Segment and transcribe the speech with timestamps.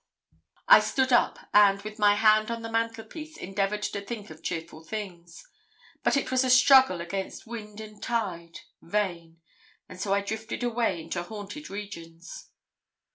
[0.67, 4.83] I stood up, and, with my hand on the mantelpiece, endeavoured to think of cheerful
[4.83, 5.43] things.
[6.01, 9.41] But it was a struggle against wind and tide vain;
[9.87, 12.49] and so I drifted away into haunted regions.